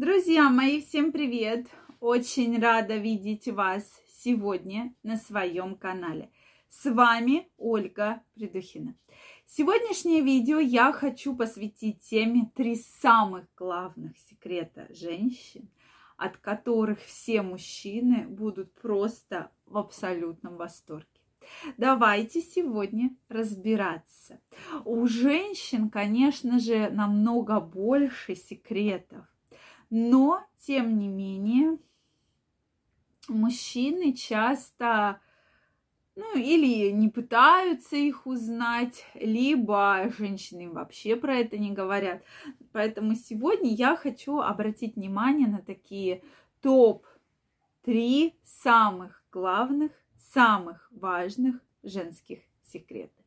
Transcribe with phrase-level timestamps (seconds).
[0.00, 1.66] Друзья мои, всем привет!
[2.00, 6.30] Очень рада видеть вас сегодня на своем канале.
[6.70, 8.96] С вами Ольга Придухина.
[9.44, 15.68] Сегодняшнее видео я хочу посвятить теме три самых главных секрета женщин,
[16.16, 21.20] от которых все мужчины будут просто в абсолютном восторге.
[21.76, 24.40] Давайте сегодня разбираться.
[24.86, 29.26] У женщин, конечно же, намного больше секретов
[29.90, 31.78] но, тем не менее,
[33.28, 35.20] мужчины часто,
[36.14, 42.22] ну, или не пытаются их узнать, либо женщины вообще про это не говорят.
[42.72, 46.22] Поэтому сегодня я хочу обратить внимание на такие
[46.62, 53.19] топ-3 самых главных, самых важных женских секретов.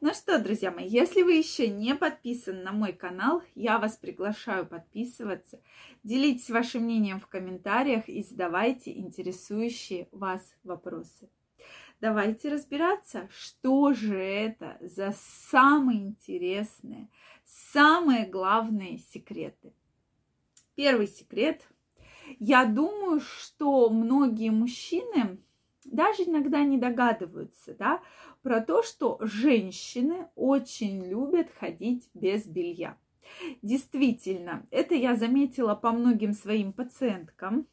[0.00, 4.66] Ну что, друзья мои, если вы еще не подписаны на мой канал, я вас приглашаю
[4.66, 5.60] подписываться.
[6.02, 11.28] Делитесь вашим мнением в комментариях и задавайте интересующие вас вопросы.
[12.00, 15.12] Давайте разбираться, что же это за
[15.50, 17.08] самые интересные,
[17.44, 19.72] самые главные секреты.
[20.76, 21.66] Первый секрет.
[22.38, 25.38] Я думаю, что многие мужчины
[25.90, 28.00] даже иногда не догадываются, да,
[28.42, 32.96] про то, что женщины очень любят ходить без белья.
[33.62, 37.66] Действительно, это я заметила по многим своим пациенткам,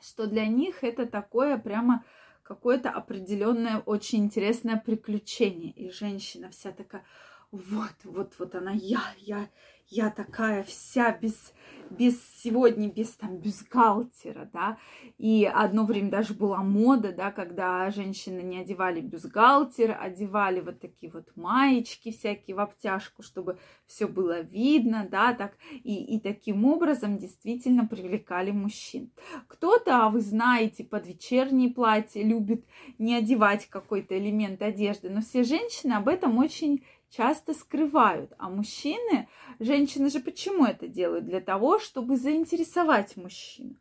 [0.00, 2.04] что для них это такое прямо
[2.42, 5.72] какое-то определенное очень интересное приключение.
[5.72, 7.04] И женщина вся такая,
[7.50, 9.48] вот, вот, вот она я, я,
[9.88, 11.52] я такая вся без,
[11.90, 14.78] без сегодня, без там бюстгальтера, да,
[15.18, 21.12] и одно время даже была мода, да, когда женщины не одевали бюстгальтер, одевали вот такие
[21.12, 27.18] вот маечки всякие в обтяжку, чтобы все было видно, да, так, и, и таким образом
[27.18, 29.10] действительно привлекали мужчин.
[29.48, 32.64] Кто-то, а вы знаете, под вечерние платья любит
[32.98, 36.84] не одевать какой-то элемент одежды, но все женщины об этом очень
[37.16, 38.32] часто скрывают.
[38.38, 41.26] А мужчины, женщины же почему это делают?
[41.26, 43.76] Для того, чтобы заинтересовать мужчину.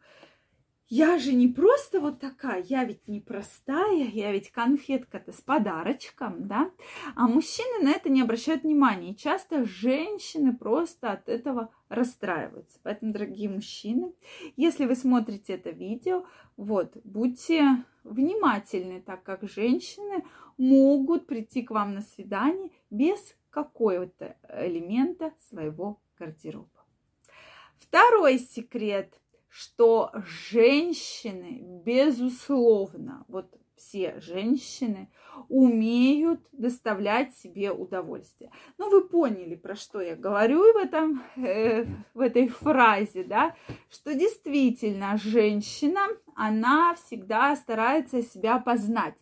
[0.90, 6.48] Я же не просто вот такая, я ведь не простая, я ведь конфетка-то с подарочком,
[6.48, 6.70] да?
[7.16, 9.12] А мужчины на это не обращают внимания.
[9.12, 12.80] И часто женщины просто от этого расстраиваются.
[12.84, 14.14] Поэтому, дорогие мужчины,
[14.56, 16.26] если вы смотрите это видео,
[16.58, 20.24] вот, будьте внимательны, так как женщины
[20.58, 26.70] могут прийти к вам на свидание без какого-то элемента своего гардероба.
[27.80, 30.12] Второй секрет, что
[30.52, 35.10] женщины, безусловно, вот все женщины
[35.50, 38.52] умеют доставлять себе удовольствие.
[38.78, 43.56] Ну, вы поняли, про что я говорю в, этом, э, в этой фразе, да,
[43.90, 49.16] что действительно женщина, она всегда старается себя познать.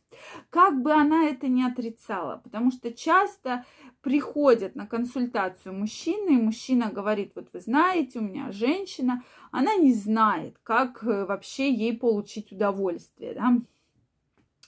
[0.49, 3.65] Как бы она это ни отрицала, потому что часто
[4.01, 9.93] приходят на консультацию мужчины, и мужчина говорит, вот вы знаете, у меня женщина, она не
[9.93, 13.53] знает, как э, вообще ей получить удовольствие, да,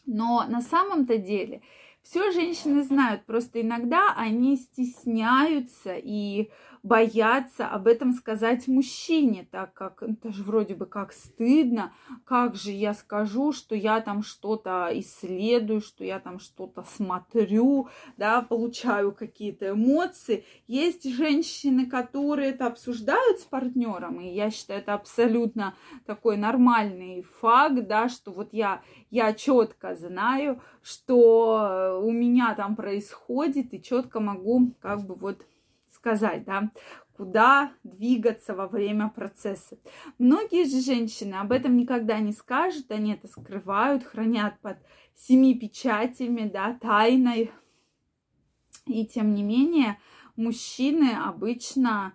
[0.05, 1.61] но на самом-то деле
[2.03, 6.51] все женщины знают, просто иногда они стесняются и
[6.83, 11.94] боятся об этом сказать мужчине, так как это же вроде бы как стыдно,
[12.25, 18.41] как же я скажу, что я там что-то исследую, что я там что-то смотрю, да,
[18.41, 20.44] получаю какие-то эмоции.
[20.67, 27.88] Есть женщины, которые это обсуждают с партнером, и я считаю, это абсолютно такой нормальный факт,
[27.88, 34.73] да, что вот я, я четко знаю, что у меня там происходит, и четко могу
[34.81, 35.45] как бы вот
[36.03, 36.69] сказать, да,
[37.15, 39.77] куда двигаться во время процесса.
[40.17, 44.77] Многие же женщины об этом никогда не скажут, они это скрывают, хранят под
[45.15, 47.51] семи печатями, да, тайной.
[48.85, 49.97] И тем не менее,
[50.35, 52.13] мужчины обычно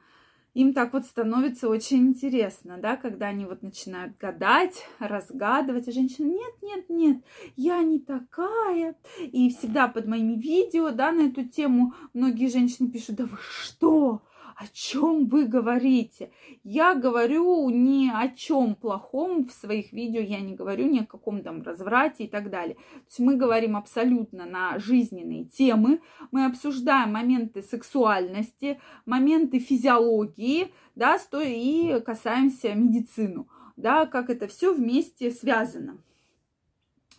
[0.55, 6.27] им так вот становится очень интересно, да, когда они вот начинают гадать, разгадывать, а женщина,
[6.27, 7.25] нет, нет, нет,
[7.57, 8.97] я не такая.
[9.21, 14.23] И всегда под моими видео, да, на эту тему многие женщины пишут, да вы что,
[14.59, 16.33] о чем вы говорите?
[16.65, 21.45] Я говорю ни о чем плохом в своих видео, я не говорю ни о каком
[21.45, 22.75] там разврате и так далее.
[22.75, 26.01] То есть мы говорим абсолютно на жизненные темы,
[26.33, 33.47] мы обсуждаем моменты сексуальности, моменты физиологии, да, и касаемся медицину,
[33.77, 35.99] да, как это все вместе связано.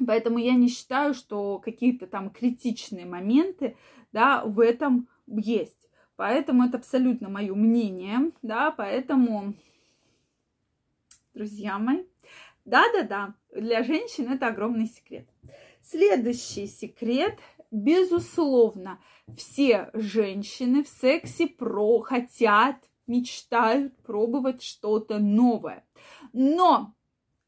[0.06, 3.77] Поэтому я не считаю, что какие-то там критичные моменты,
[4.12, 5.79] да, в этом есть.
[6.19, 9.54] Поэтому это абсолютно мое мнение, да, поэтому
[11.33, 12.04] друзья мои.
[12.66, 15.30] Да-да-да, для женщин это огромный секрет.
[15.81, 17.39] Следующий секрет,
[17.71, 19.00] безусловно,
[19.33, 22.75] все женщины в сексе про хотят,
[23.07, 25.86] мечтают пробовать что-то новое.
[26.33, 26.95] Но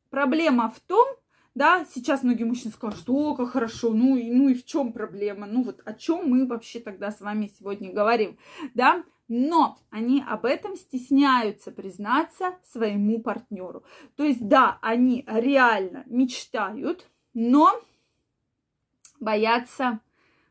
[0.10, 1.06] проблема в том,
[1.54, 5.48] да, сейчас многие мужчины скажут, о, как хорошо, ну и, ну и в чем проблема?
[5.48, 8.38] Ну вот о чем мы вообще тогда с вами сегодня говорим,
[8.74, 9.04] да?
[9.34, 13.86] но они об этом стесняются признаться своему партнеру.
[14.18, 17.82] То есть, да, они реально мечтают, но
[19.22, 20.02] боятся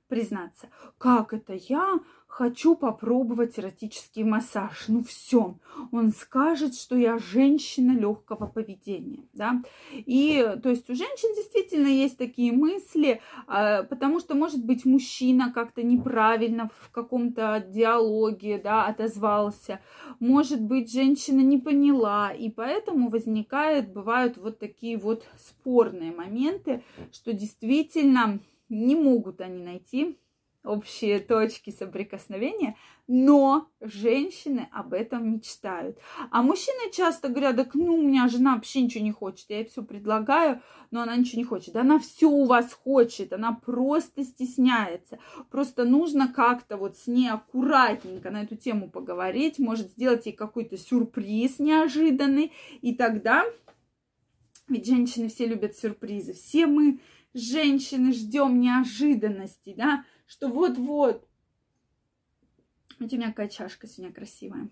[0.09, 0.71] признаться.
[0.97, 2.01] Как это я
[2.41, 4.85] хочу попробовать эротический массаж.
[4.89, 5.59] Ну все,
[5.93, 9.63] он скажет, что я женщина легкого поведения, да.
[9.93, 15.53] И то есть у женщин действительно есть такие мысли, а, потому что, может быть, мужчина
[15.53, 19.81] как-то неправильно в каком-то диалоге, да, отозвался.
[20.19, 26.83] Может быть, женщина не поняла, и поэтому возникают, бывают вот такие вот спорные моменты,
[27.13, 28.41] что действительно
[28.71, 30.17] не могут они найти
[30.65, 32.77] общие точки соприкосновения,
[33.07, 35.99] но женщины об этом мечтают.
[36.31, 39.65] А мужчины часто говорят, так ну, у меня жена вообще ничего не хочет, я ей
[39.67, 41.77] все предлагаю, но она ничего не хочет.
[41.77, 45.19] Она все у вас хочет, она просто стесняется.
[45.51, 50.77] Просто нужно как-то вот с ней аккуратненько на эту тему поговорить, может сделать ей какой-то
[50.77, 52.53] сюрприз неожиданный,
[52.83, 53.45] и тогда,
[54.69, 57.01] ведь женщины все любят сюрпризы, все мы
[57.35, 61.27] женщины ждем неожиданностей, да, что вот-вот.
[62.99, 64.69] Видите, у меня какая чашка сегодня красивая.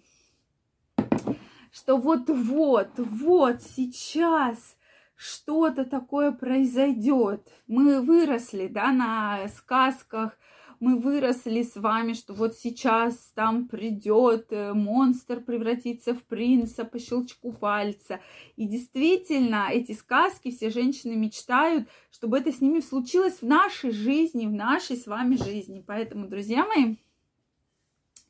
[1.70, 4.76] Что вот-вот, вот сейчас
[5.14, 7.48] что-то такое произойдет.
[7.66, 10.38] Мы выросли, да, на сказках,
[10.80, 16.98] мы выросли с вами, что вот сейчас там придет э, монстр превратиться в принца по
[16.98, 18.20] щелчку пальца.
[18.56, 24.46] И действительно, эти сказки все женщины мечтают, чтобы это с ними случилось в нашей жизни,
[24.46, 25.82] в нашей с вами жизни.
[25.86, 26.96] Поэтому, друзья мои,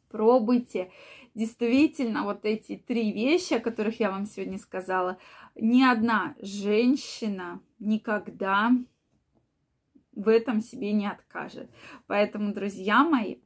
[0.09, 0.91] пробуйте.
[1.35, 5.19] Действительно, вот эти три вещи, о которых я вам сегодня сказала,
[5.55, 8.73] ни одна женщина никогда
[10.19, 11.71] в этом себе не откажет.
[12.07, 13.37] Поэтому, друзья мои,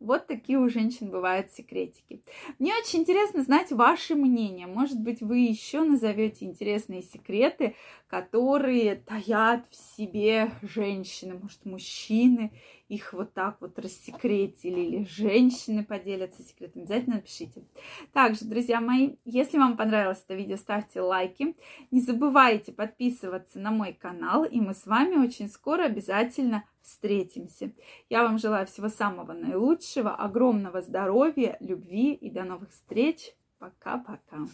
[0.00, 2.22] вот такие у женщин бывают секретики.
[2.58, 4.66] Мне очень интересно знать ваше мнение.
[4.66, 7.74] Может быть, вы еще назовете интересные секреты,
[8.08, 12.52] которые таят в себе женщины, может, мужчины
[12.88, 17.62] их вот так вот рассекретили, или женщины поделятся секретами, обязательно напишите.
[18.12, 21.54] Также, друзья мои, если вам понравилось это видео, ставьте лайки.
[21.90, 27.72] Не забывайте подписываться на мой канал, и мы с вами очень скоро обязательно встретимся.
[28.08, 33.34] Я вам желаю всего самого наилучшего, огромного здоровья, любви и до новых встреч.
[33.58, 34.46] Пока-пока.